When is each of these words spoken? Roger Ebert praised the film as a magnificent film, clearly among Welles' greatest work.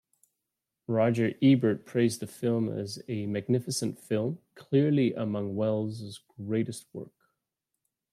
Roger 0.87 1.35
Ebert 1.43 1.85
praised 1.85 2.21
the 2.21 2.25
film 2.25 2.69
as 2.75 3.03
a 3.07 3.27
magnificent 3.27 3.99
film, 3.99 4.39
clearly 4.55 5.13
among 5.13 5.55
Welles' 5.55 6.21
greatest 6.43 6.87
work. 6.91 7.13